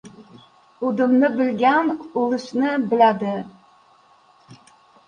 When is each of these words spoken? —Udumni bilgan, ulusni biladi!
—Udumni 0.87 1.29
bilgan, 1.35 1.91
ulusni 2.23 2.73
biladi! 2.89 3.39